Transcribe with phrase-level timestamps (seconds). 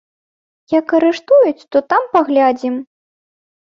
[0.77, 2.85] Як арыштуюць, то там паглядзім.